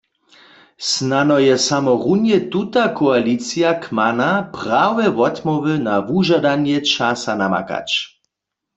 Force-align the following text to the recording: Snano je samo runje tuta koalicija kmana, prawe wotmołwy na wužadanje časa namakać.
Snano 0.91 1.37
je 1.47 1.57
samo 1.65 1.93
runje 2.05 2.39
tuta 2.55 2.85
koalicija 3.01 3.75
kmana, 3.85 4.31
prawe 4.57 5.05
wotmołwy 5.19 5.73
na 5.87 5.95
wužadanje 6.09 6.77
časa 6.93 7.33
namakać. 7.41 7.89